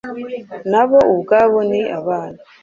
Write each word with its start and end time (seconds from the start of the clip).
nabo 0.71 0.99
ubwabo 1.13 1.59
ni 1.69 1.81
abana 1.99 2.39